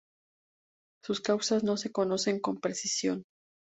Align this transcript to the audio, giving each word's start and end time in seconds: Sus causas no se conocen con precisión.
Sus 1.05 1.21
causas 1.21 1.63
no 1.63 1.77
se 1.77 1.91
conocen 1.91 2.39
con 2.39 2.59
precisión. 2.59 3.21